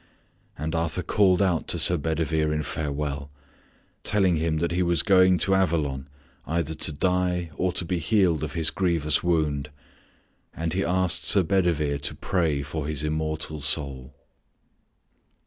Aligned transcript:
And 0.57 0.73
Arthur 0.73 1.03
called 1.03 1.43
out 1.43 1.67
to 1.67 1.77
Sir 1.77 1.95
Bedivere 1.95 2.51
in 2.51 2.63
farewell, 2.63 3.29
telling 4.03 4.37
him 4.37 4.57
that 4.57 4.71
he 4.71 4.81
was 4.81 5.03
going 5.03 5.37
to 5.37 5.53
Avalon 5.53 6.09
either 6.47 6.73
to 6.73 6.91
die 6.91 7.51
or 7.55 7.71
to 7.73 7.85
be 7.85 7.99
healed 7.99 8.43
of 8.43 8.53
his 8.53 8.71
grievous 8.71 9.21
wound, 9.21 9.69
and 10.55 10.73
he 10.73 10.83
asked 10.83 11.25
Sir 11.25 11.43
Bedivere 11.43 11.99
to 11.99 12.15
pray 12.15 12.63
for 12.63 12.87
his 12.87 13.03
immortal 13.03 13.61
soul. 13.61 14.15